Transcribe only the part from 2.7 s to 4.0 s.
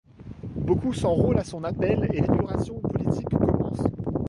politique commence.